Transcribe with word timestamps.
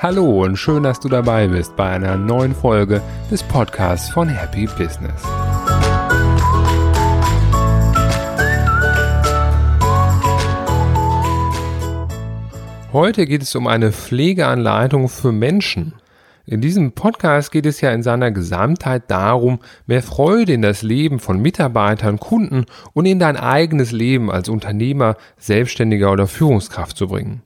Hallo 0.00 0.44
und 0.44 0.56
schön, 0.56 0.84
dass 0.84 1.00
du 1.00 1.08
dabei 1.08 1.48
bist 1.48 1.74
bei 1.74 1.90
einer 1.90 2.16
neuen 2.16 2.54
Folge 2.54 3.02
des 3.30 3.42
Podcasts 3.42 4.08
von 4.08 4.28
Happy 4.28 4.66
Business. 4.66 5.22
Heute 12.92 13.26
geht 13.26 13.42
es 13.42 13.54
um 13.54 13.66
eine 13.66 13.92
Pflegeanleitung 13.92 15.08
für 15.08 15.32
Menschen. 15.32 15.92
In 16.50 16.62
diesem 16.62 16.92
Podcast 16.92 17.52
geht 17.52 17.66
es 17.66 17.82
ja 17.82 17.90
in 17.90 18.02
seiner 18.02 18.30
Gesamtheit 18.30 19.10
darum, 19.10 19.58
mehr 19.86 20.02
Freude 20.02 20.54
in 20.54 20.62
das 20.62 20.80
Leben 20.80 21.18
von 21.18 21.42
Mitarbeitern, 21.42 22.18
Kunden 22.18 22.64
und 22.94 23.04
in 23.04 23.18
dein 23.18 23.36
eigenes 23.36 23.92
Leben 23.92 24.30
als 24.30 24.48
Unternehmer, 24.48 25.18
Selbstständiger 25.36 26.10
oder 26.10 26.26
Führungskraft 26.26 26.96
zu 26.96 27.08
bringen. 27.08 27.42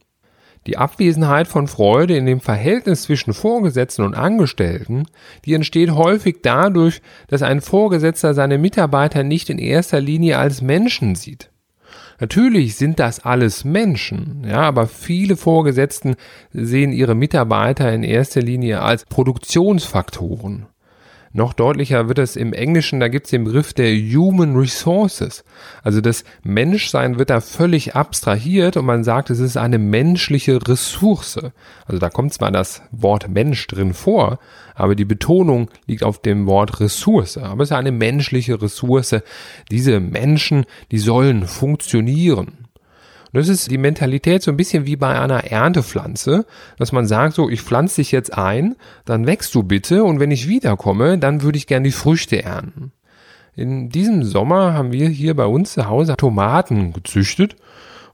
Die 0.68 0.78
Abwesenheit 0.78 1.48
von 1.48 1.66
Freude 1.66 2.16
in 2.16 2.26
dem 2.26 2.38
Verhältnis 2.38 3.02
zwischen 3.02 3.34
Vorgesetzten 3.34 4.02
und 4.02 4.14
Angestellten, 4.14 5.06
die 5.44 5.54
entsteht 5.54 5.90
häufig 5.90 6.36
dadurch, 6.44 7.02
dass 7.26 7.42
ein 7.42 7.60
Vorgesetzter 7.60 8.34
seine 8.34 8.56
Mitarbeiter 8.56 9.24
nicht 9.24 9.50
in 9.50 9.58
erster 9.58 10.00
Linie 10.00 10.38
als 10.38 10.62
Menschen 10.62 11.16
sieht. 11.16 11.51
Natürlich 12.22 12.76
sind 12.76 13.00
das 13.00 13.24
alles 13.24 13.64
Menschen, 13.64 14.44
ja, 14.46 14.60
aber 14.60 14.86
viele 14.86 15.36
Vorgesetzten 15.36 16.14
sehen 16.52 16.92
ihre 16.92 17.16
Mitarbeiter 17.16 17.92
in 17.92 18.04
erster 18.04 18.40
Linie 18.40 18.80
als 18.80 19.04
Produktionsfaktoren. 19.06 20.66
Noch 21.34 21.54
deutlicher 21.54 22.08
wird 22.08 22.18
es 22.18 22.36
im 22.36 22.52
Englischen, 22.52 23.00
da 23.00 23.08
gibt 23.08 23.26
es 23.26 23.30
den 23.30 23.44
Begriff 23.44 23.72
der 23.72 23.94
Human 23.94 24.54
Resources. 24.54 25.44
Also 25.82 26.02
das 26.02 26.24
Menschsein 26.42 27.18
wird 27.18 27.30
da 27.30 27.40
völlig 27.40 27.96
abstrahiert 27.96 28.76
und 28.76 28.84
man 28.84 29.02
sagt, 29.02 29.30
es 29.30 29.38
ist 29.38 29.56
eine 29.56 29.78
menschliche 29.78 30.58
Ressource. 30.68 31.38
Also 31.86 31.98
da 31.98 32.10
kommt 32.10 32.34
zwar 32.34 32.50
das 32.50 32.82
Wort 32.90 33.30
Mensch 33.30 33.66
drin 33.66 33.94
vor, 33.94 34.40
aber 34.74 34.94
die 34.94 35.06
Betonung 35.06 35.70
liegt 35.86 36.02
auf 36.02 36.20
dem 36.20 36.46
Wort 36.46 36.80
Ressource. 36.80 37.38
Aber 37.38 37.62
es 37.62 37.70
ist 37.70 37.76
eine 37.76 37.92
menschliche 37.92 38.60
Ressource. 38.60 39.16
Diese 39.70 40.00
Menschen, 40.00 40.66
die 40.90 40.98
sollen 40.98 41.46
funktionieren. 41.46 42.61
Und 43.32 43.38
das 43.40 43.48
ist 43.48 43.70
die 43.70 43.78
Mentalität 43.78 44.42
so 44.42 44.50
ein 44.50 44.56
bisschen 44.56 44.84
wie 44.84 44.96
bei 44.96 45.18
einer 45.18 45.44
Erntepflanze, 45.44 46.44
dass 46.76 46.92
man 46.92 47.06
sagt, 47.06 47.34
so, 47.34 47.48
ich 47.48 47.62
pflanze 47.62 47.96
dich 47.96 48.12
jetzt 48.12 48.36
ein, 48.36 48.76
dann 49.06 49.26
wächst 49.26 49.54
du 49.54 49.62
bitte 49.62 50.04
und 50.04 50.20
wenn 50.20 50.30
ich 50.30 50.48
wiederkomme, 50.48 51.18
dann 51.18 51.42
würde 51.42 51.56
ich 51.56 51.66
gern 51.66 51.84
die 51.84 51.92
Früchte 51.92 52.42
ernten. 52.42 52.92
In 53.54 53.88
diesem 53.88 54.22
Sommer 54.24 54.74
haben 54.74 54.92
wir 54.92 55.08
hier 55.08 55.34
bei 55.34 55.46
uns 55.46 55.74
zu 55.74 55.86
Hause 55.88 56.16
Tomaten 56.16 56.92
gezüchtet 56.92 57.56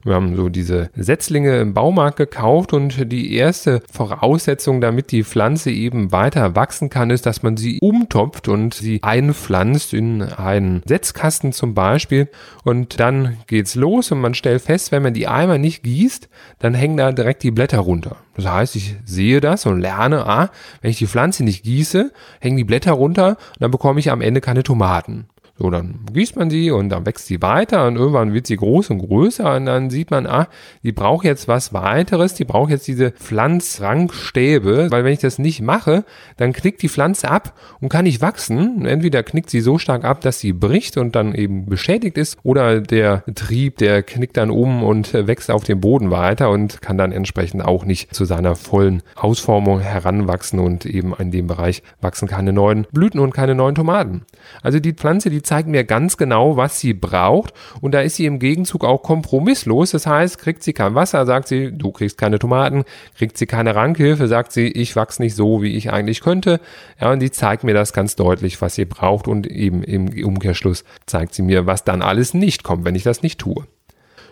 wir 0.03 0.15
haben 0.15 0.35
so 0.35 0.49
diese 0.49 0.89
Setzlinge 0.95 1.59
im 1.59 1.73
Baumarkt 1.73 2.17
gekauft 2.17 2.73
und 2.73 3.11
die 3.11 3.33
erste 3.33 3.81
Voraussetzung, 3.91 4.81
damit 4.81 5.11
die 5.11 5.23
Pflanze 5.23 5.71
eben 5.71 6.11
weiter 6.11 6.55
wachsen 6.55 6.89
kann, 6.89 7.09
ist, 7.09 7.25
dass 7.25 7.43
man 7.43 7.57
sie 7.57 7.79
umtopft 7.81 8.47
und 8.47 8.73
sie 8.73 8.99
einpflanzt 9.03 9.93
in 9.93 10.23
einen 10.23 10.81
Setzkasten 10.85 11.51
zum 11.51 11.73
Beispiel. 11.73 12.29
Und 12.63 12.99
dann 12.99 13.37
geht's 13.47 13.75
los 13.75 14.11
und 14.11 14.21
man 14.21 14.33
stellt 14.33 14.61
fest, 14.61 14.91
wenn 14.91 15.03
man 15.03 15.13
die 15.13 15.27
Eimer 15.27 15.57
nicht 15.57 15.83
gießt, 15.83 16.29
dann 16.59 16.73
hängen 16.73 16.97
da 16.97 17.11
direkt 17.11 17.43
die 17.43 17.51
Blätter 17.51 17.79
runter. 17.79 18.17
Das 18.35 18.45
heißt, 18.45 18.75
ich 18.77 18.95
sehe 19.03 19.41
das 19.41 19.65
und 19.65 19.81
lerne, 19.81 20.25
ah, 20.25 20.49
wenn 20.81 20.91
ich 20.91 20.97
die 20.97 21.07
Pflanze 21.07 21.43
nicht 21.43 21.63
gieße, 21.63 22.11
hängen 22.39 22.57
die 22.57 22.63
Blätter 22.63 22.93
runter 22.93 23.29
und 23.29 23.61
dann 23.61 23.71
bekomme 23.71 23.99
ich 23.99 24.11
am 24.11 24.21
Ende 24.21 24.39
keine 24.39 24.63
Tomaten. 24.63 25.27
So, 25.59 25.69
dann 25.69 25.99
gießt 26.13 26.37
man 26.37 26.49
sie 26.49 26.71
und 26.71 26.87
dann 26.87 27.05
wächst 27.05 27.27
sie 27.27 27.41
weiter 27.41 27.85
und 27.85 27.97
irgendwann 27.97 28.33
wird 28.33 28.47
sie 28.47 28.55
groß 28.55 28.91
und 28.91 28.99
größer 28.99 29.57
und 29.57 29.65
dann 29.65 29.89
sieht 29.89 30.09
man, 30.09 30.25
ah, 30.25 30.47
die 30.83 30.93
braucht 30.93 31.25
jetzt 31.25 31.49
was 31.49 31.73
weiteres, 31.73 32.33
die 32.33 32.45
braucht 32.45 32.69
jetzt 32.69 32.87
diese 32.87 33.11
Pflanzrankstäbe, 33.11 34.89
weil 34.89 35.03
wenn 35.03 35.11
ich 35.11 35.19
das 35.19 35.37
nicht 35.37 35.61
mache, 35.61 36.05
dann 36.37 36.53
knickt 36.53 36.81
die 36.81 36.87
Pflanze 36.87 37.29
ab 37.29 37.59
und 37.81 37.89
kann 37.89 38.05
nicht 38.05 38.21
wachsen. 38.21 38.85
Entweder 38.85 39.21
knickt 39.21 39.49
sie 39.49 39.59
so 39.59 39.77
stark 39.77 40.05
ab, 40.05 40.21
dass 40.21 40.39
sie 40.39 40.53
bricht 40.53 40.95
und 40.95 41.13
dann 41.17 41.35
eben 41.35 41.65
beschädigt 41.65 42.17
ist 42.17 42.37
oder 42.43 42.79
der 42.79 43.25
Trieb, 43.35 43.79
der 43.79 44.01
knickt 44.01 44.37
dann 44.37 44.51
um 44.51 44.81
und 44.81 45.13
wächst 45.13 45.51
auf 45.51 45.65
dem 45.65 45.81
Boden 45.81 46.09
weiter 46.09 46.51
und 46.51 46.81
kann 46.81 46.97
dann 46.97 47.11
entsprechend 47.11 47.65
auch 47.65 47.83
nicht 47.83 48.15
zu 48.15 48.23
seiner 48.23 48.55
vollen 48.55 49.03
Ausformung 49.15 49.81
heranwachsen 49.81 50.59
und 50.59 50.85
eben 50.85 51.13
in 51.19 51.31
dem 51.31 51.47
Bereich 51.47 51.83
wachsen 51.99 52.29
keine 52.29 52.53
neuen 52.53 52.87
Blüten 52.93 53.19
und 53.19 53.33
keine 53.33 53.55
neuen 53.55 53.75
Tomaten. 53.75 54.21
Also 54.61 54.79
die 54.79 54.93
Pflanze, 54.93 55.29
die 55.29 55.48
zeigt 55.49 55.67
mir 55.67 55.83
ganz 55.83 56.15
genau, 56.17 56.57
was 56.57 56.79
sie 56.79 56.93
braucht 56.93 57.53
und 57.81 57.93
da 57.93 58.01
ist 58.01 58.17
sie 58.17 58.25
im 58.27 58.37
Gegenzug 58.37 58.85
auch 58.85 59.01
kompromisslos. 59.01 59.91
Das 59.91 60.05
heißt, 60.05 60.37
kriegt 60.37 60.61
sie 60.61 60.73
kein 60.73 60.93
Wasser, 60.93 61.25
sagt 61.25 61.47
sie, 61.47 61.71
du 61.71 61.91
kriegst 61.91 62.19
keine 62.19 62.37
Tomaten, 62.37 62.83
kriegt 63.17 63.35
sie 63.35 63.47
keine 63.47 63.73
Rankhilfe, 63.73 64.27
sagt 64.27 64.51
sie, 64.51 64.67
ich 64.67 64.95
wachse 64.95 65.23
nicht 65.23 65.35
so, 65.35 65.63
wie 65.63 65.75
ich 65.75 65.91
eigentlich 65.91 66.21
könnte. 66.21 66.59
Ja, 67.01 67.11
und 67.11 67.19
die 67.19 67.31
zeigt 67.31 67.63
mir 67.63 67.73
das 67.73 67.93
ganz 67.93 68.15
deutlich, 68.15 68.61
was 68.61 68.75
sie 68.75 68.85
braucht 68.85 69.27
und 69.27 69.47
eben 69.47 69.81
im 69.81 70.07
Umkehrschluss 70.23 70.83
zeigt 71.07 71.33
sie 71.33 71.41
mir, 71.41 71.65
was 71.65 71.83
dann 71.83 72.03
alles 72.03 72.35
nicht 72.35 72.63
kommt, 72.63 72.85
wenn 72.85 72.95
ich 72.95 73.03
das 73.03 73.23
nicht 73.23 73.39
tue. 73.39 73.65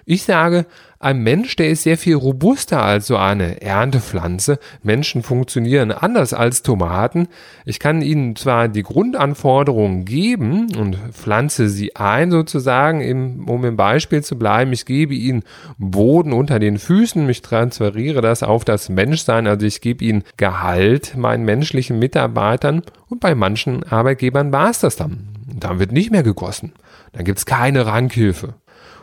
Ich 0.09 0.23
sage, 0.23 0.67
ein 0.99 1.19
Mensch, 1.19 1.57
der 1.57 1.69
ist 1.69 1.83
sehr 1.83 1.97
viel 1.97 2.15
robuster 2.15 2.81
als 2.81 3.07
so 3.07 3.17
eine 3.17 3.61
Erntepflanze. 3.61 4.57
Menschen 4.81 5.21
funktionieren 5.21 5.91
anders 5.91 6.33
als 6.33 6.63
Tomaten. 6.63 7.27
Ich 7.65 7.81
kann 7.81 8.01
ihnen 8.01 8.37
zwar 8.37 8.69
die 8.69 8.83
Grundanforderungen 8.83 10.05
geben 10.05 10.73
und 10.77 10.95
pflanze 11.11 11.67
sie 11.67 11.97
ein 11.97 12.31
sozusagen, 12.31 13.43
um 13.49 13.65
im 13.65 13.75
Beispiel 13.75 14.23
zu 14.23 14.39
bleiben. 14.39 14.71
Ich 14.71 14.85
gebe 14.85 15.13
ihnen 15.13 15.43
Boden 15.77 16.31
unter 16.31 16.59
den 16.59 16.79
Füßen. 16.79 17.29
Ich 17.29 17.41
transferiere 17.41 18.21
das 18.21 18.43
auf 18.43 18.63
das 18.63 18.87
Menschsein. 18.87 19.45
Also 19.45 19.65
ich 19.65 19.81
gebe 19.81 20.05
ihnen 20.05 20.23
Gehalt 20.37 21.17
meinen 21.17 21.43
menschlichen 21.43 21.99
Mitarbeitern. 21.99 22.81
Und 23.09 23.19
bei 23.19 23.35
manchen 23.35 23.83
Arbeitgebern 23.83 24.53
war 24.53 24.69
es 24.69 24.79
das 24.79 24.95
dann. 24.95 25.27
Dann 25.53 25.79
wird 25.79 25.91
nicht 25.91 26.11
mehr 26.11 26.23
gegossen. 26.23 26.71
Dann 27.11 27.25
gibt 27.25 27.39
es 27.39 27.45
keine 27.45 27.85
Rankhilfe. 27.85 28.53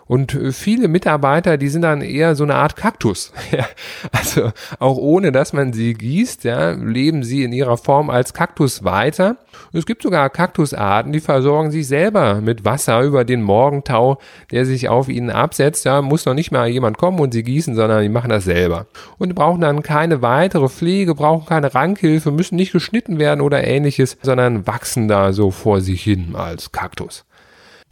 Und 0.06 0.34
äh, 0.34 0.52
viele 0.52 0.88
Mitarbeiter, 0.88 1.56
die 1.56 1.68
sind 1.68 1.82
dann 1.82 2.02
eher 2.02 2.34
so 2.34 2.44
eine 2.44 2.56
Art 2.56 2.76
Kaktus. 2.76 3.32
also 4.12 4.52
auch 4.78 4.96
ohne, 4.96 5.32
dass 5.32 5.52
man 5.52 5.72
sie 5.72 5.94
gießt, 5.94 6.44
ja, 6.44 6.72
leben 6.72 7.22
sie 7.24 7.42
in 7.42 7.52
ihrer 7.52 7.76
Form 7.76 8.10
als 8.10 8.34
Kaktus 8.34 8.84
weiter. 8.84 9.36
Es 9.72 9.86
gibt 9.86 10.02
sogar 10.02 10.28
Kaktusarten, 10.30 11.12
die 11.12 11.20
versorgen 11.20 11.70
sich 11.70 11.86
selber 11.86 12.40
mit 12.40 12.64
Wasser 12.64 13.02
über 13.02 13.24
den 13.24 13.42
Morgentau, 13.42 14.18
der 14.50 14.66
sich 14.66 14.88
auf 14.88 15.08
ihnen 15.08 15.30
absetzt. 15.30 15.84
Ja, 15.84 16.02
muss 16.02 16.26
noch 16.26 16.34
nicht 16.34 16.52
mal 16.52 16.68
jemand 16.68 16.98
kommen 16.98 17.20
und 17.20 17.32
sie 17.32 17.42
gießen, 17.42 17.74
sondern 17.74 18.02
die 18.02 18.08
machen 18.08 18.30
das 18.30 18.44
selber. 18.44 18.86
Und 19.18 19.34
brauchen 19.34 19.60
dann 19.60 19.82
keine 19.82 20.22
weitere 20.22 20.68
Pflege, 20.68 21.14
brauchen 21.14 21.46
keine 21.46 21.74
Rankhilfe, 21.74 22.30
müssen 22.30 22.56
nicht 22.56 22.72
geschnitten 22.72 23.18
werden 23.18 23.40
oder 23.40 23.64
ähnliches, 23.64 24.18
sondern 24.22 24.66
wachsen 24.66 25.08
da 25.08 25.32
so 25.32 25.50
vor 25.50 25.80
sich 25.80 26.02
hin 26.02 26.34
als 26.34 26.72
Kaktus. 26.72 27.24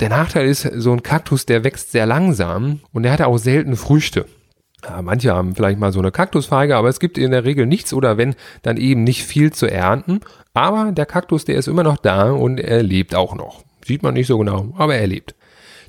Der 0.03 0.09
Nachteil 0.09 0.49
ist, 0.49 0.63
so 0.63 0.93
ein 0.93 1.05
Kaktus, 1.05 1.47
der 1.47 1.63
wächst 1.63 1.93
sehr 1.93 2.07
langsam 2.07 2.81
und 2.93 3.05
der 3.05 3.13
hat 3.13 3.23
auch 3.23 3.39
selten 3.39 3.77
Früchte. 3.77 4.27
Ja, 4.83 5.01
manche 5.01 5.33
haben 5.33 5.55
vielleicht 5.55 5.79
mal 5.79 5.93
so 5.93 6.01
eine 6.01 6.11
Kaktusfeige, 6.11 6.75
aber 6.75 6.89
es 6.89 6.99
gibt 6.99 7.19
in 7.19 7.31
der 7.31 7.45
Regel 7.45 7.67
nichts 7.67 7.93
oder 7.93 8.17
wenn, 8.17 8.35
dann 8.63 8.79
eben 8.79 9.05
nicht 9.05 9.23
viel 9.23 9.53
zu 9.53 9.71
ernten. 9.71 10.19
Aber 10.55 10.91
der 10.91 11.07
Kaktus, 11.07 11.45
der 11.45 11.55
ist 11.55 11.69
immer 11.69 11.85
noch 11.85 11.99
da 11.99 12.33
und 12.33 12.59
er 12.59 12.83
lebt 12.83 13.15
auch 13.15 13.37
noch. 13.37 13.63
Sieht 13.85 14.03
man 14.03 14.15
nicht 14.15 14.27
so 14.27 14.39
genau, 14.39 14.75
aber 14.77 14.97
er 14.97 15.07
lebt. 15.07 15.37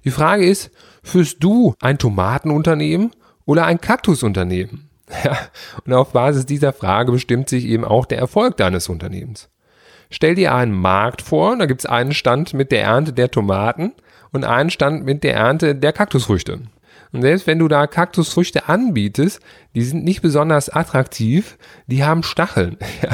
Die 0.03 0.11
Frage 0.11 0.45
ist, 0.45 0.69
führst 1.01 1.43
du 1.43 1.73
ein 1.81 1.97
Tomatenunternehmen 1.97 3.13
oder 3.45 3.65
ein 3.65 3.81
Kaktusunternehmen? 3.81 4.91
Ja, 5.23 5.37
und 5.85 5.93
auf 5.93 6.11
Basis 6.11 6.45
dieser 6.45 6.71
Frage 6.71 7.11
bestimmt 7.11 7.49
sich 7.49 7.65
eben 7.65 7.83
auch 7.83 8.05
der 8.05 8.19
Erfolg 8.19 8.57
deines 8.57 8.89
Unternehmens. 8.89 9.49
Stell 10.13 10.35
dir 10.35 10.53
einen 10.53 10.73
Markt 10.73 11.23
vor, 11.23 11.57
da 11.57 11.65
gibt 11.65 11.81
es 11.81 11.85
einen 11.87 12.13
Stand 12.13 12.53
mit 12.53 12.71
der 12.71 12.83
Ernte 12.83 13.13
der 13.13 13.31
Tomaten 13.31 13.93
und 14.31 14.45
einen 14.45 14.69
Stand 14.69 15.03
mit 15.05 15.23
der 15.23 15.33
Ernte 15.33 15.73
der 15.73 15.91
Kaktusfrüchte. 15.91 16.59
Und 17.13 17.23
selbst 17.23 17.47
wenn 17.47 17.57
du 17.57 17.67
da 17.67 17.87
Kaktusfrüchte 17.87 18.69
anbietest, 18.69 19.41
die 19.75 19.83
sind 19.83 20.03
nicht 20.03 20.21
besonders 20.21 20.69
attraktiv, 20.69 21.57
die 21.87 22.03
haben 22.03 22.23
Stacheln. 22.23 22.77
Ja, 23.01 23.09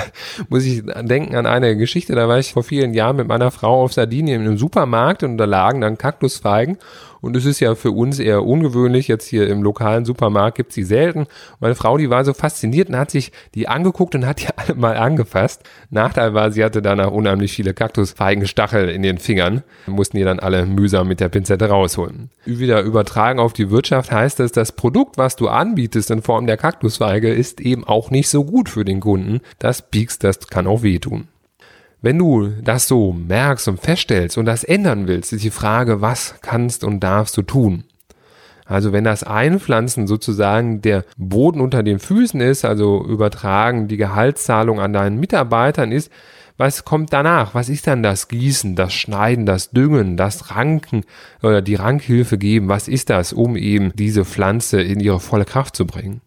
muss 0.49 0.65
ich 0.65 0.83
denken 0.85 1.35
an 1.35 1.45
eine 1.47 1.75
Geschichte, 1.75 2.13
da 2.13 2.27
war 2.27 2.37
ich 2.37 2.53
vor 2.53 2.63
vielen 2.63 2.93
Jahren 2.93 3.15
mit 3.15 3.27
meiner 3.27 3.49
Frau 3.49 3.81
auf 3.81 3.93
Sardinien 3.93 4.45
im 4.45 4.57
Supermarkt 4.57 5.23
und 5.23 5.37
da 5.37 5.45
lagen 5.45 5.81
dann 5.81 5.97
Kaktusfeigen 5.97 6.77
und 7.21 7.35
es 7.35 7.45
ist 7.45 7.59
ja 7.59 7.75
für 7.75 7.91
uns 7.91 8.19
eher 8.19 8.45
ungewöhnlich. 8.45 9.07
Jetzt 9.07 9.27
hier 9.27 9.47
im 9.47 9.61
lokalen 9.61 10.05
Supermarkt 10.05 10.57
gibt's 10.57 10.75
die 10.75 10.83
selten. 10.83 11.27
Meine 11.59 11.75
Frau, 11.75 11.97
die 11.97 12.09
war 12.09 12.23
so 12.23 12.33
fasziniert 12.33 12.89
und 12.89 12.97
hat 12.97 13.11
sich 13.11 13.31
die 13.55 13.67
angeguckt 13.67 14.15
und 14.15 14.25
hat 14.25 14.41
die 14.41 14.47
alle 14.55 14.75
mal 14.75 14.97
angefasst. 14.97 15.63
Nachteil 15.89 16.33
war, 16.33 16.51
sie 16.51 16.63
hatte 16.63 16.81
danach 16.81 17.11
unheimlich 17.11 17.51
viele 17.51 17.73
Kaktusfeigenstachel 17.73 18.89
in 18.89 19.01
den 19.01 19.17
Fingern. 19.17 19.63
Mussten 19.87 20.17
die 20.17 20.23
dann 20.23 20.39
alle 20.39 20.65
mühsam 20.65 21.07
mit 21.07 21.19
der 21.19 21.29
Pinzette 21.29 21.69
rausholen. 21.69 22.29
Wieder 22.45 22.81
übertragen 22.81 23.39
auf 23.39 23.53
die 23.53 23.69
Wirtschaft 23.69 24.11
heißt 24.11 24.39
es, 24.39 24.51
das 24.51 24.71
Produkt, 24.71 25.17
was 25.17 25.35
du 25.35 25.49
anbietest 25.49 26.11
in 26.11 26.21
Form 26.21 26.47
der 26.49 26.57
Kaktusfeige, 26.57 27.33
ist 27.33 27.61
eben 27.61 27.85
auch 27.85 28.11
nicht 28.11 28.29
so 28.29 28.43
gut 28.43 28.67
für 28.67 28.83
den 28.83 28.99
Kunden. 28.99 29.39
Das 29.59 29.89
piekst, 29.89 30.23
das 30.23 30.47
kann 30.47 30.67
auch 30.67 30.83
wehtun. 30.83 31.29
Wenn 32.01 32.17
du 32.17 32.47
das 32.63 32.87
so 32.87 33.13
merkst 33.13 33.67
und 33.67 33.79
feststellst 33.79 34.37
und 34.37 34.45
das 34.45 34.63
ändern 34.63 35.07
willst, 35.07 35.33
ist 35.33 35.43
die 35.43 35.49
Frage, 35.49 36.01
was 36.01 36.35
kannst 36.41 36.83
und 36.83 37.01
darfst 37.01 37.37
du 37.37 37.41
tun? 37.41 37.83
Also 38.65 38.93
wenn 38.93 39.03
das 39.03 39.23
Einpflanzen 39.23 40.07
sozusagen 40.07 40.81
der 40.81 41.03
Boden 41.17 41.59
unter 41.59 41.83
den 41.83 41.99
Füßen 41.99 42.39
ist, 42.39 42.65
also 42.65 43.03
übertragen 43.03 43.87
die 43.87 43.97
Gehaltszahlung 43.97 44.79
an 44.79 44.93
deinen 44.93 45.19
Mitarbeitern 45.19 45.91
ist, 45.91 46.11
was 46.55 46.85
kommt 46.85 47.11
danach? 47.13 47.55
Was 47.55 47.69
ist 47.69 47.87
dann 47.87 48.03
das 48.03 48.27
Gießen, 48.27 48.75
das 48.75 48.93
Schneiden, 48.93 49.45
das 49.45 49.71
Düngen, 49.71 50.17
das 50.17 50.55
Ranken 50.55 51.03
oder 51.41 51.61
die 51.61 51.75
Rankhilfe 51.75 52.37
geben? 52.37 52.67
Was 52.67 52.87
ist 52.87 53.09
das, 53.09 53.33
um 53.33 53.55
eben 53.55 53.91
diese 53.95 54.25
Pflanze 54.25 54.81
in 54.81 54.99
ihre 54.99 55.19
volle 55.19 55.45
Kraft 55.45 55.75
zu 55.75 55.87
bringen? 55.87 56.21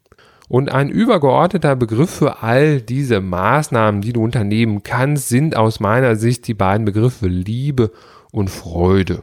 Und 0.52 0.70
ein 0.70 0.90
übergeordneter 0.90 1.76
Begriff 1.76 2.10
für 2.10 2.42
all 2.42 2.82
diese 2.82 3.22
Maßnahmen, 3.22 4.02
die 4.02 4.12
du 4.12 4.22
unternehmen 4.22 4.82
kannst, 4.82 5.30
sind 5.30 5.56
aus 5.56 5.80
meiner 5.80 6.14
Sicht 6.14 6.46
die 6.46 6.52
beiden 6.52 6.84
Begriffe 6.84 7.26
Liebe 7.26 7.90
und 8.32 8.50
Freude. 8.50 9.22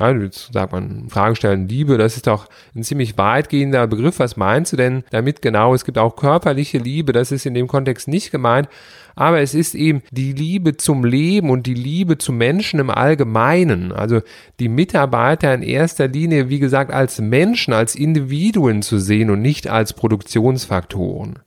Ja, 0.00 0.10
jetzt 0.12 0.54
sagt 0.54 0.72
man, 0.72 1.10
Frage 1.10 1.36
stellen, 1.36 1.68
Liebe, 1.68 1.98
das 1.98 2.16
ist 2.16 2.26
doch 2.26 2.46
ein 2.74 2.82
ziemlich 2.82 3.18
weitgehender 3.18 3.86
Begriff. 3.86 4.18
Was 4.18 4.38
meinst 4.38 4.72
du 4.72 4.78
denn 4.78 5.04
damit 5.10 5.42
genau? 5.42 5.74
Es 5.74 5.84
gibt 5.84 5.98
auch 5.98 6.16
körperliche 6.16 6.78
Liebe, 6.78 7.12
das 7.12 7.32
ist 7.32 7.44
in 7.44 7.52
dem 7.52 7.68
Kontext 7.68 8.08
nicht 8.08 8.30
gemeint. 8.30 8.68
Aber 9.14 9.40
es 9.40 9.54
ist 9.54 9.74
eben 9.74 10.02
die 10.10 10.32
Liebe 10.32 10.78
zum 10.78 11.04
Leben 11.04 11.50
und 11.50 11.66
die 11.66 11.74
Liebe 11.74 12.16
zu 12.16 12.32
Menschen 12.32 12.80
im 12.80 12.88
Allgemeinen. 12.88 13.92
Also 13.92 14.22
die 14.58 14.70
Mitarbeiter 14.70 15.52
in 15.52 15.62
erster 15.62 16.08
Linie, 16.08 16.48
wie 16.48 16.60
gesagt, 16.60 16.90
als 16.90 17.20
Menschen, 17.20 17.74
als 17.74 17.94
Individuen 17.94 18.80
zu 18.80 18.98
sehen 18.98 19.28
und 19.28 19.42
nicht 19.42 19.68
als 19.68 19.92
Produktionsfaktoren 19.92 21.40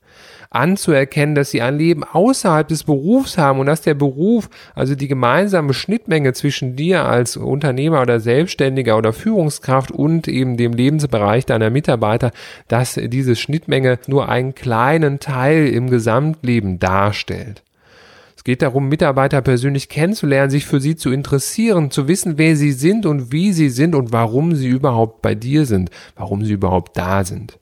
anzuerkennen, 0.53 1.35
dass 1.35 1.51
sie 1.51 1.61
ein 1.61 1.77
Leben 1.77 2.03
außerhalb 2.03 2.67
des 2.67 2.83
Berufs 2.83 3.37
haben 3.37 3.59
und 3.59 3.65
dass 3.65 3.81
der 3.81 3.93
Beruf, 3.95 4.49
also 4.75 4.95
die 4.95 5.07
gemeinsame 5.07 5.73
Schnittmenge 5.73 6.33
zwischen 6.33 6.75
dir 6.75 7.05
als 7.05 7.37
Unternehmer 7.37 8.01
oder 8.01 8.19
Selbstständiger 8.19 8.97
oder 8.97 9.13
Führungskraft 9.13 9.91
und 9.91 10.27
eben 10.27 10.57
dem 10.57 10.73
Lebensbereich 10.73 11.45
deiner 11.45 11.69
Mitarbeiter, 11.69 12.31
dass 12.67 12.93
diese 12.95 13.35
Schnittmenge 13.35 13.99
nur 14.07 14.29
einen 14.29 14.55
kleinen 14.55 15.19
Teil 15.19 15.67
im 15.67 15.89
Gesamtleben 15.89 16.79
darstellt. 16.79 17.63
Es 18.35 18.43
geht 18.43 18.61
darum, 18.61 18.89
Mitarbeiter 18.89 19.41
persönlich 19.41 19.87
kennenzulernen, 19.87 20.51
sich 20.51 20.65
für 20.65 20.81
sie 20.81 20.97
zu 20.97 21.11
interessieren, 21.11 21.91
zu 21.91 22.09
wissen, 22.09 22.37
wer 22.37 22.57
sie 22.57 22.73
sind 22.73 23.05
und 23.05 23.31
wie 23.31 23.53
sie 23.53 23.69
sind 23.69 23.95
und 23.95 24.11
warum 24.11 24.53
sie 24.53 24.67
überhaupt 24.67 25.21
bei 25.21 25.33
dir 25.33 25.65
sind, 25.65 25.89
warum 26.17 26.43
sie 26.43 26.51
überhaupt 26.51 26.97
da 26.97 27.23
sind. 27.23 27.57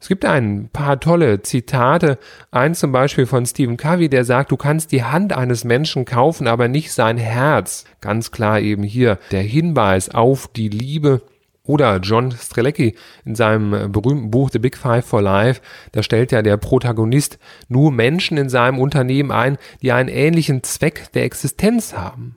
Es 0.00 0.08
gibt 0.08 0.24
ein 0.24 0.70
paar 0.72 0.98
tolle 0.98 1.42
Zitate. 1.42 2.18
Eins 2.50 2.80
zum 2.80 2.90
Beispiel 2.90 3.26
von 3.26 3.44
Stephen 3.44 3.76
Covey, 3.76 4.08
der 4.08 4.24
sagt, 4.24 4.50
du 4.50 4.56
kannst 4.56 4.92
die 4.92 5.04
Hand 5.04 5.34
eines 5.34 5.64
Menschen 5.64 6.06
kaufen, 6.06 6.46
aber 6.46 6.68
nicht 6.68 6.92
sein 6.92 7.18
Herz. 7.18 7.84
Ganz 8.00 8.30
klar 8.30 8.60
eben 8.60 8.82
hier 8.82 9.18
der 9.30 9.42
Hinweis 9.42 10.08
auf 10.08 10.48
die 10.48 10.68
Liebe. 10.68 11.20
Oder 11.64 11.98
John 11.98 12.32
Strelecki 12.32 12.96
in 13.26 13.34
seinem 13.34 13.92
berühmten 13.92 14.30
Buch 14.30 14.48
The 14.50 14.58
Big 14.58 14.76
Five 14.76 15.04
for 15.04 15.20
Life, 15.20 15.60
da 15.92 16.02
stellt 16.02 16.32
ja 16.32 16.40
der 16.40 16.56
Protagonist 16.56 17.38
nur 17.68 17.92
Menschen 17.92 18.38
in 18.38 18.48
seinem 18.48 18.78
Unternehmen 18.78 19.30
ein, 19.30 19.58
die 19.82 19.92
einen 19.92 20.08
ähnlichen 20.08 20.62
Zweck 20.62 21.12
der 21.12 21.24
Existenz 21.24 21.92
haben. 21.92 22.36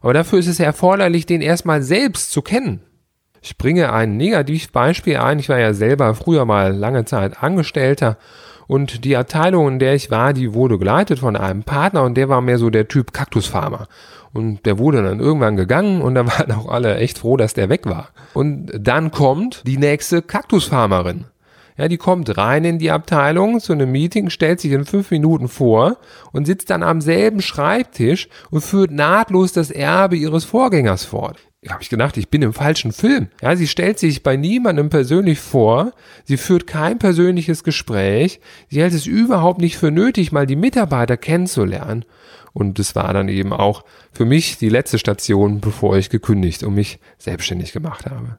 Aber 0.00 0.14
dafür 0.14 0.38
ist 0.38 0.48
es 0.48 0.58
erforderlich, 0.58 1.26
den 1.26 1.42
erstmal 1.42 1.82
selbst 1.82 2.32
zu 2.32 2.40
kennen. 2.40 2.80
Ich 3.48 3.56
bringe 3.58 3.92
ein 3.92 4.16
Negativbeispiel 4.16 5.18
ein. 5.18 5.38
Ich 5.38 5.48
war 5.48 5.60
ja 5.60 5.72
selber 5.72 6.16
früher 6.16 6.44
mal 6.44 6.74
lange 6.74 7.04
Zeit 7.04 7.44
Angestellter 7.44 8.18
und 8.66 9.04
die 9.04 9.16
Abteilung, 9.16 9.68
in 9.68 9.78
der 9.78 9.94
ich 9.94 10.10
war, 10.10 10.32
die 10.32 10.52
wurde 10.52 10.80
geleitet 10.80 11.20
von 11.20 11.36
einem 11.36 11.62
Partner 11.62 12.02
und 12.02 12.16
der 12.16 12.28
war 12.28 12.40
mehr 12.40 12.58
so 12.58 12.70
der 12.70 12.88
Typ 12.88 13.12
Kaktusfarmer. 13.12 13.86
Und 14.32 14.66
der 14.66 14.80
wurde 14.80 15.00
dann 15.00 15.20
irgendwann 15.20 15.54
gegangen 15.54 16.02
und 16.02 16.16
da 16.16 16.26
waren 16.26 16.50
auch 16.50 16.68
alle 16.68 16.96
echt 16.96 17.18
froh, 17.18 17.36
dass 17.36 17.54
der 17.54 17.68
weg 17.68 17.86
war. 17.86 18.08
Und 18.34 18.72
dann 18.76 19.12
kommt 19.12 19.62
die 19.64 19.78
nächste 19.78 20.22
Kaktusfarmerin. 20.22 21.26
Ja, 21.76 21.86
die 21.86 21.98
kommt 21.98 22.36
rein 22.36 22.64
in 22.64 22.80
die 22.80 22.90
Abteilung 22.90 23.60
zu 23.60 23.74
einem 23.74 23.92
Meeting, 23.92 24.28
stellt 24.28 24.58
sich 24.58 24.72
in 24.72 24.86
fünf 24.86 25.12
Minuten 25.12 25.46
vor 25.46 25.98
und 26.32 26.46
sitzt 26.46 26.70
dann 26.70 26.82
am 26.82 27.00
selben 27.00 27.42
Schreibtisch 27.42 28.28
und 28.50 28.62
führt 28.62 28.90
nahtlos 28.90 29.52
das 29.52 29.70
Erbe 29.70 30.16
ihres 30.16 30.44
Vorgängers 30.44 31.04
fort 31.04 31.38
habe 31.70 31.82
ich 31.82 31.88
gedacht, 31.88 32.16
ich 32.16 32.28
bin 32.28 32.42
im 32.42 32.52
falschen 32.52 32.92
Film. 32.92 33.28
Ja, 33.42 33.56
sie 33.56 33.66
stellt 33.66 33.98
sich 33.98 34.22
bei 34.22 34.36
niemandem 34.36 34.88
persönlich 34.88 35.40
vor, 35.40 35.92
sie 36.24 36.36
führt 36.36 36.66
kein 36.66 36.98
persönliches 36.98 37.64
Gespräch, 37.64 38.40
sie 38.68 38.82
hält 38.82 38.94
es 38.94 39.06
überhaupt 39.06 39.60
nicht 39.60 39.76
für 39.76 39.90
nötig, 39.90 40.32
mal 40.32 40.46
die 40.46 40.56
Mitarbeiter 40.56 41.16
kennenzulernen. 41.16 42.04
Und 42.52 42.78
das 42.78 42.94
war 42.94 43.12
dann 43.12 43.28
eben 43.28 43.52
auch 43.52 43.84
für 44.12 44.24
mich 44.24 44.58
die 44.58 44.70
letzte 44.70 44.98
Station, 44.98 45.60
bevor 45.60 45.96
ich 45.96 46.08
gekündigt 46.08 46.62
und 46.62 46.74
mich 46.74 46.98
selbstständig 47.18 47.72
gemacht 47.72 48.06
habe. 48.06 48.38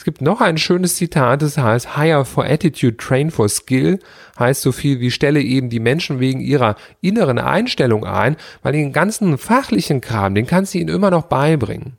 Es 0.00 0.04
gibt 0.04 0.22
noch 0.22 0.40
ein 0.40 0.56
schönes 0.56 0.96
Zitat, 0.96 1.42
das 1.42 1.58
heißt 1.58 1.96
Hire 1.96 2.24
for 2.24 2.46
Attitude, 2.46 2.96
Train 2.96 3.30
for 3.30 3.50
Skill, 3.50 3.98
heißt 4.38 4.62
so 4.62 4.72
viel 4.72 4.98
wie 4.98 5.10
stelle 5.10 5.42
eben 5.42 5.68
die 5.68 5.78
Menschen 5.78 6.20
wegen 6.20 6.40
ihrer 6.40 6.76
inneren 7.02 7.38
Einstellung 7.38 8.06
ein, 8.06 8.36
weil 8.62 8.72
den 8.72 8.94
ganzen 8.94 9.36
fachlichen 9.36 10.00
Kram, 10.00 10.34
den 10.34 10.46
kannst 10.46 10.72
du 10.72 10.78
ihnen 10.78 10.88
immer 10.88 11.10
noch 11.10 11.24
beibringen. 11.24 11.98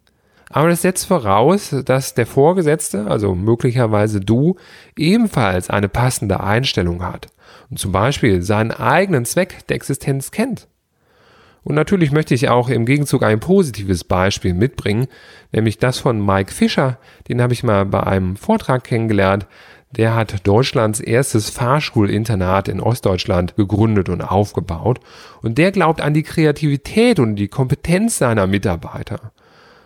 Aber 0.52 0.70
das 0.70 0.82
setzt 0.82 1.06
voraus, 1.06 1.76
dass 1.86 2.14
der 2.14 2.26
Vorgesetzte, 2.26 3.08
also 3.08 3.36
möglicherweise 3.36 4.20
du, 4.20 4.58
ebenfalls 4.98 5.70
eine 5.70 5.88
passende 5.88 6.42
Einstellung 6.42 7.04
hat 7.04 7.28
und 7.70 7.80
zum 7.80 7.92
Beispiel 7.92 8.42
seinen 8.42 8.72
eigenen 8.72 9.26
Zweck 9.26 9.66
der 9.68 9.78
Existenz 9.78 10.32
kennt. 10.32 10.68
Und 11.64 11.76
natürlich 11.76 12.12
möchte 12.12 12.34
ich 12.34 12.50
auch 12.50 12.70
im 12.70 12.86
Gegenzug 12.86 13.24
ein 13.24 13.40
positives 13.40 14.04
Beispiel 14.04 14.54
mitbringen, 14.54 15.08
nämlich 15.52 15.78
das 15.78 16.00
von 16.00 16.24
Mike 16.24 16.52
Fischer, 16.52 16.98
den 17.30 17.42
habe 17.42 17.54
ich 17.54 17.64
mal 17.64 17.86
bei 17.86 18.02
einem 18.02 18.36
Vortrag 18.36 18.84
kennengelernt. 18.84 19.46
Der 19.92 20.16
hat 20.16 20.48
Deutschlands 20.48 21.02
erstes 21.02 21.50
Fahrschulinternat 21.50 22.70
in 22.70 22.80
Ostdeutschland 22.80 23.56
gegründet 23.58 24.08
und 24.08 24.22
aufgebaut. 24.22 25.02
Und 25.42 25.58
der 25.58 25.72
glaubt 25.72 26.00
an 26.00 26.14
die 26.14 26.24
Kreativität 26.24 27.20
und 27.20 27.36
die 27.36 27.50
Kompetenz 27.50 28.18
seiner 28.18 28.48
Mitarbeiter. 28.48 29.34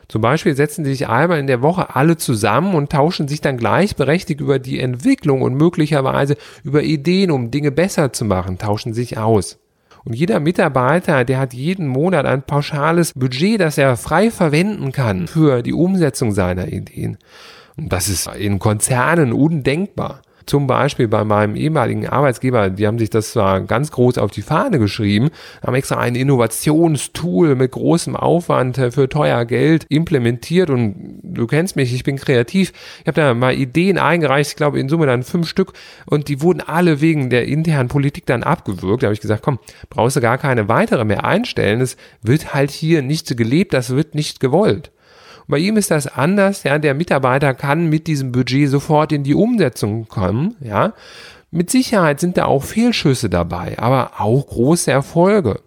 Zum 0.08 0.22
Beispiel 0.22 0.56
setzen 0.56 0.86
sie 0.86 0.92
sich 0.92 1.08
einmal 1.08 1.40
in 1.40 1.48
der 1.48 1.62
Woche 1.62 1.96
alle 1.96 2.18
zusammen 2.18 2.76
und 2.76 2.92
tauschen 2.92 3.28
sich 3.28 3.42
dann 3.42 3.58
gleichberechtigt 3.58 4.40
über 4.42 4.60
die 4.60 4.80
Entwicklung 4.80 5.42
und 5.42 5.56
möglicherweise 5.56 6.38
über 6.64 6.84
Ideen, 6.84 7.32
um 7.32 7.52
Dinge 7.52 7.72
besser 7.72 8.14
zu 8.14 8.26
machen, 8.26 8.58
tauschen 8.58 8.94
sich 8.94 9.18
aus. 9.18 9.60
Und 10.04 10.14
jeder 10.14 10.40
Mitarbeiter, 10.40 11.26
der 11.26 11.40
hat 11.40 11.54
jeden 11.56 11.88
Monat 11.88 12.28
ein 12.28 12.44
pauschales 12.44 13.14
Budget, 13.14 13.60
das 13.60 13.80
er 13.80 13.98
frei 13.98 14.30
verwenden 14.30 14.92
kann 14.92 15.28
für 15.28 15.64
die 15.64 15.74
Umsetzung 15.74 16.32
seiner 16.32 16.68
Ideen. 16.68 17.18
Und 17.76 17.92
das 17.92 18.08
ist 18.08 18.28
in 18.28 18.60
Konzernen 18.60 19.34
undenkbar. 19.34 20.22
Zum 20.46 20.68
Beispiel 20.68 21.08
bei 21.08 21.24
meinem 21.24 21.56
ehemaligen 21.56 22.08
Arbeitsgeber, 22.08 22.70
die 22.70 22.86
haben 22.86 23.00
sich 23.00 23.10
das 23.10 23.32
zwar 23.32 23.62
ganz 23.62 23.92
groß 23.92 24.20
auf 24.20 24.32
die 24.32 24.44
Fahne 24.44 24.78
geschrieben, 24.78 25.30
haben 25.66 25.76
extra 25.76 25.98
ein 25.98 26.14
Innovationstool 26.14 27.56
mit 27.56 27.72
großem 27.72 28.16
Aufwand 28.16 28.78
für 28.78 29.10
teuer 29.10 29.46
Geld 29.46 29.86
implementiert 29.90 30.70
und 30.70 31.20
du 31.24 31.48
kennst 31.48 31.76
mich, 31.76 31.94
ich 31.94 32.04
bin 32.04 32.18
kreativ. 32.18 32.74
Ich 33.02 33.08
habe 33.08 33.20
da 33.20 33.34
mal 33.34 33.56
Ideen 33.56 33.98
eingereicht, 33.98 34.52
ich 34.52 34.56
glaube 34.56 34.80
in 34.80 34.88
Summe 34.88 35.08
dann 35.08 35.24
fünf 35.24 35.48
Stück 35.48 35.74
und 36.06 36.28
die 36.28 36.42
wurden 36.42 36.62
alle 36.62 37.02
wegen 37.02 37.30
der 37.30 37.48
internen 37.48 37.90
Politik 37.90 38.28
dann 38.28 38.44
abgewürgt. 38.44 39.02
Da 39.02 39.08
habe 39.08 39.16
ich 39.16 39.22
gesagt, 39.22 39.42
komm, 39.42 39.60
brauchst 39.90 40.16
du 40.16 40.22
gar 40.22 40.38
keine 40.38 40.68
weitere 40.68 41.06
mehr 41.06 41.26
einstellen. 41.26 41.82
Es 41.82 41.98
wird 42.22 42.54
halt 42.54 42.70
hier 42.70 43.02
nicht 43.02 43.36
gelebt, 43.36 43.74
das 43.74 43.90
wird 43.96 44.14
nicht 44.14 44.40
gewollt. 44.40 44.92
Bei 45.48 45.58
ihm 45.58 45.78
ist 45.78 45.92
das 45.92 46.08
anders, 46.08 46.64
ja, 46.64 46.80
der 46.80 46.94
Mitarbeiter 46.94 47.54
kann 47.54 47.88
mit 47.88 48.08
diesem 48.08 48.32
Budget 48.32 48.70
sofort 48.70 49.12
in 49.12 49.24
die 49.24 49.36
Umsetzung 49.36 50.08
kommen, 50.08 50.56
ja. 50.60 50.94
Mit 51.52 51.70
Sicherheit 51.70 52.20
sind 52.20 52.38
da 52.38 52.46
auch 52.46 52.64
Fehlschüsse 52.64 53.30
dabei, 53.30 53.80
aber 53.80 54.20
auch 54.20 54.46
große 54.48 54.92
Erfolge. 54.92 55.62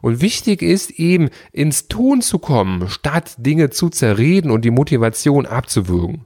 Und 0.00 0.22
wichtig 0.22 0.62
ist 0.62 0.92
eben, 0.92 1.28
ins 1.52 1.88
Tun 1.88 2.22
zu 2.22 2.38
kommen, 2.38 2.88
statt 2.88 3.34
Dinge 3.38 3.70
zu 3.70 3.90
zerreden 3.90 4.50
und 4.50 4.64
die 4.64 4.70
Motivation 4.70 5.44
abzuwürgen. 5.44 6.24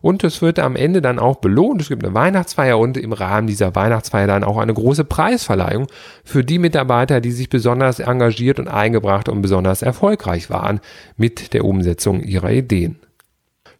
Und 0.00 0.24
es 0.24 0.40
wird 0.40 0.58
am 0.58 0.76
Ende 0.76 1.02
dann 1.02 1.18
auch 1.18 1.36
belohnt. 1.36 1.82
Es 1.82 1.88
gibt 1.88 2.04
eine 2.04 2.14
Weihnachtsfeier 2.14 2.78
und 2.78 2.96
im 2.96 3.12
Rahmen 3.12 3.46
dieser 3.46 3.74
Weihnachtsfeier 3.74 4.26
dann 4.26 4.44
auch 4.44 4.58
eine 4.58 4.74
große 4.74 5.04
Preisverleihung 5.04 5.86
für 6.24 6.44
die 6.44 6.58
Mitarbeiter, 6.58 7.20
die 7.20 7.32
sich 7.32 7.48
besonders 7.48 7.98
engagiert 7.98 8.58
und 8.58 8.68
eingebracht 8.68 9.28
und 9.28 9.42
besonders 9.42 9.82
erfolgreich 9.82 10.50
waren 10.50 10.80
mit 11.16 11.52
der 11.52 11.64
Umsetzung 11.64 12.22
ihrer 12.22 12.50
Ideen. 12.50 12.98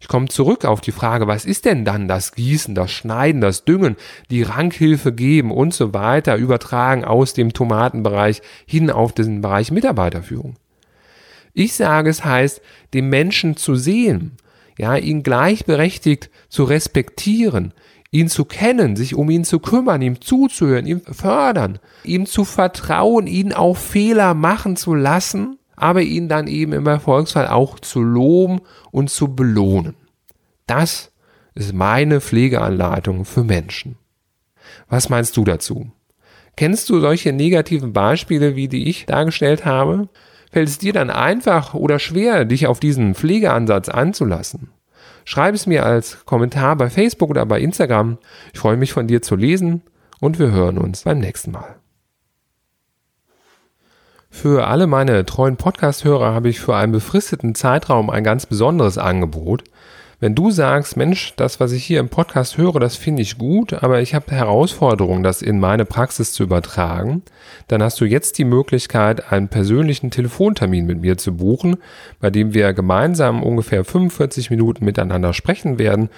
Ich 0.01 0.07
komme 0.07 0.27
zurück 0.27 0.65
auf 0.65 0.81
die 0.81 0.91
Frage, 0.91 1.27
was 1.27 1.45
ist 1.45 1.65
denn 1.65 1.85
dann 1.85 2.07
das 2.07 2.33
Gießen, 2.33 2.73
das 2.73 2.91
Schneiden, 2.91 3.39
das 3.39 3.65
Düngen, 3.65 3.97
die 4.31 4.41
Rankhilfe 4.41 5.13
geben 5.13 5.51
und 5.51 5.75
so 5.75 5.93
weiter, 5.93 6.37
übertragen 6.37 7.05
aus 7.05 7.33
dem 7.33 7.53
Tomatenbereich 7.53 8.41
hin 8.65 8.89
auf 8.89 9.13
den 9.13 9.41
Bereich 9.41 9.71
Mitarbeiterführung. 9.71 10.55
Ich 11.53 11.73
sage, 11.73 12.09
es 12.09 12.25
heißt, 12.25 12.61
den 12.95 13.09
Menschen 13.09 13.57
zu 13.57 13.75
sehen, 13.75 14.37
ja, 14.77 14.95
ihn 14.95 15.23
gleichberechtigt 15.23 16.29
zu 16.49 16.63
respektieren, 16.63 17.73
ihn 18.11 18.27
zu 18.27 18.45
kennen, 18.45 18.95
sich 18.95 19.15
um 19.15 19.29
ihn 19.29 19.43
zu 19.43 19.59
kümmern, 19.59 20.01
ihm 20.01 20.21
zuzuhören, 20.21 20.85
ihm 20.85 21.01
fördern, 21.01 21.79
ihm 22.03 22.25
zu 22.25 22.43
vertrauen, 22.43 23.27
ihn 23.27 23.53
auch 23.53 23.77
Fehler 23.77 24.33
machen 24.33 24.75
zu 24.75 24.93
lassen, 24.93 25.57
aber 25.75 26.01
ihn 26.01 26.27
dann 26.27 26.47
eben 26.47 26.73
im 26.73 26.87
Erfolgsfall 26.87 27.47
auch 27.47 27.79
zu 27.79 28.01
loben 28.01 28.61
und 28.91 29.09
zu 29.09 29.33
belohnen. 29.35 29.95
Das 30.67 31.11
ist 31.55 31.73
meine 31.73 32.21
Pflegeanleitung 32.21 33.25
für 33.25 33.43
Menschen. 33.43 33.97
Was 34.87 35.09
meinst 35.09 35.35
du 35.37 35.43
dazu? 35.43 35.91
Kennst 36.55 36.89
du 36.89 36.99
solche 36.99 37.33
negativen 37.33 37.93
Beispiele, 37.93 38.55
wie 38.55 38.67
die 38.67 38.89
ich 38.89 39.05
dargestellt 39.05 39.65
habe? 39.65 40.09
Fällt 40.51 40.67
es 40.67 40.77
dir 40.77 40.91
dann 40.91 41.09
einfach 41.09 41.73
oder 41.73 41.97
schwer, 41.97 42.43
dich 42.43 42.67
auf 42.67 42.79
diesen 42.79 43.15
Pflegeansatz 43.15 43.87
anzulassen? 43.87 44.69
Schreib 45.23 45.55
es 45.55 45.65
mir 45.65 45.85
als 45.85 46.25
Kommentar 46.25 46.75
bei 46.75 46.89
Facebook 46.89 47.29
oder 47.29 47.45
bei 47.45 47.61
Instagram. 47.61 48.17
Ich 48.53 48.59
freue 48.59 48.77
mich 48.77 48.91
von 48.91 49.07
dir 49.07 49.21
zu 49.21 49.35
lesen 49.35 49.81
und 50.19 50.39
wir 50.39 50.51
hören 50.51 50.77
uns 50.77 51.03
beim 51.03 51.19
nächsten 51.19 51.51
Mal. 51.51 51.75
Für 54.29 54.67
alle 54.67 54.87
meine 54.87 55.25
treuen 55.25 55.57
Podcast-Hörer 55.57 56.33
habe 56.33 56.49
ich 56.49 56.59
für 56.59 56.75
einen 56.75 56.91
befristeten 56.91 57.53
Zeitraum 57.53 58.09
ein 58.09 58.23
ganz 58.23 58.45
besonderes 58.45 58.97
Angebot. 58.97 59.63
Wenn 60.21 60.35
du 60.35 60.51
sagst, 60.51 60.97
Mensch, 60.97 61.33
das, 61.35 61.59
was 61.59 61.71
ich 61.71 61.83
hier 61.83 61.99
im 61.99 62.09
Podcast 62.09 62.55
höre, 62.55 62.79
das 62.79 62.95
finde 62.95 63.23
ich 63.23 63.39
gut, 63.39 63.73
aber 63.73 64.01
ich 64.01 64.13
habe 64.13 64.29
Herausforderungen, 64.29 65.23
das 65.23 65.41
in 65.41 65.59
meine 65.59 65.83
Praxis 65.83 66.31
zu 66.31 66.43
übertragen, 66.43 67.23
dann 67.67 67.81
hast 67.81 67.99
du 67.99 68.05
jetzt 68.05 68.37
die 68.37 68.45
Möglichkeit, 68.45 69.31
einen 69.31 69.47
persönlichen 69.47 70.11
Telefontermin 70.11 70.85
mit 70.85 71.01
mir 71.01 71.17
zu 71.17 71.35
buchen, 71.35 71.77
bei 72.19 72.29
dem 72.29 72.53
wir 72.53 72.71
gemeinsam 72.73 73.41
ungefähr 73.41 73.83
45 73.83 74.51
Minuten 74.51 74.85
miteinander 74.85 75.33
sprechen 75.33 75.79
werden 75.79 76.09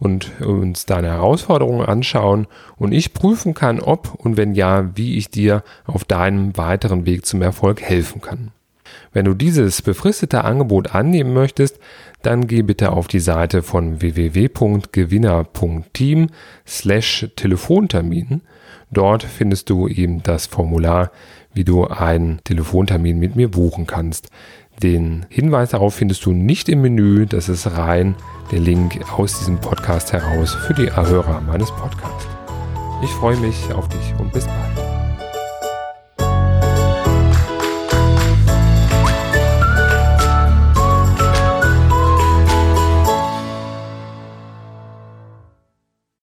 und 0.00 0.40
uns 0.40 0.84
deine 0.84 1.12
Herausforderungen 1.12 1.86
anschauen 1.86 2.48
und 2.78 2.90
ich 2.90 3.14
prüfen 3.14 3.54
kann, 3.54 3.78
ob 3.78 4.12
und 4.12 4.36
wenn 4.36 4.56
ja, 4.56 4.90
wie 4.96 5.16
ich 5.16 5.30
dir 5.30 5.62
auf 5.84 6.04
deinem 6.04 6.56
weiteren 6.56 7.06
Weg 7.06 7.26
zum 7.26 7.42
Erfolg 7.42 7.80
helfen 7.80 8.20
kann. 8.20 8.50
Wenn 9.12 9.24
du 9.24 9.34
dieses 9.34 9.82
befristete 9.82 10.44
Angebot 10.44 10.94
annehmen 10.94 11.34
möchtest, 11.34 11.80
dann 12.22 12.46
geh 12.46 12.62
bitte 12.62 12.92
auf 12.92 13.08
die 13.08 13.20
Seite 13.20 13.62
von 13.62 14.00
www.gewinner.team 14.00 16.28
slash 16.66 17.28
Telefontermin. 17.36 18.40
Dort 18.90 19.22
findest 19.22 19.68
du 19.70 19.88
eben 19.88 20.22
das 20.22 20.46
Formular, 20.46 21.10
wie 21.54 21.64
du 21.64 21.86
einen 21.86 22.40
Telefontermin 22.44 23.18
mit 23.18 23.36
mir 23.36 23.50
buchen 23.50 23.86
kannst. 23.86 24.28
Den 24.82 25.26
Hinweis 25.28 25.70
darauf 25.70 25.94
findest 25.94 26.26
du 26.26 26.32
nicht 26.32 26.68
im 26.68 26.82
Menü, 26.82 27.26
das 27.26 27.48
ist 27.48 27.76
rein 27.76 28.16
der 28.50 28.60
Link 28.60 28.98
aus 29.16 29.38
diesem 29.38 29.60
Podcast 29.60 30.12
heraus 30.12 30.54
für 30.54 30.74
die 30.74 30.90
Hörer 30.90 31.40
meines 31.40 31.70
Podcasts. 31.70 32.26
Ich 33.02 33.10
freue 33.10 33.36
mich 33.36 33.72
auf 33.72 33.88
dich 33.88 34.14
und 34.18 34.32
bis 34.32 34.46
bald. 34.46 34.91